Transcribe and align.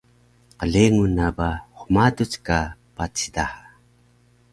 qlengun 0.59 1.11
na 1.17 1.27
bale 1.37 1.61
hmaduc 1.79 2.31
ka 2.45 2.59
patis 2.95 3.27
daha 3.35 3.61